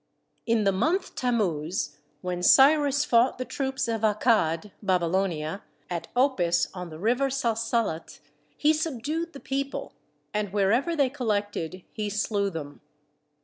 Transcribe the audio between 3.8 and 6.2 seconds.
of Akkad [Babylonia] at